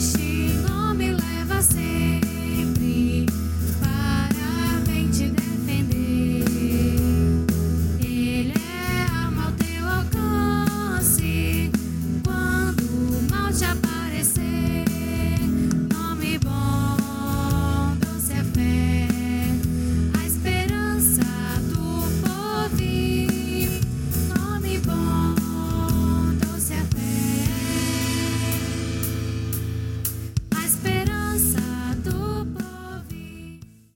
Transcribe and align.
see 0.00 0.39